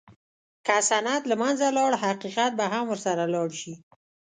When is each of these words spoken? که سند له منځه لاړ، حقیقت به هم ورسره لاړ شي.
که 0.65 0.75
سند 0.89 1.21
له 1.29 1.35
منځه 1.41 1.67
لاړ، 1.77 1.91
حقیقت 2.03 2.51
به 2.59 2.65
هم 2.73 2.83
ورسره 2.89 3.23
لاړ 3.33 3.49
شي. 3.61 3.73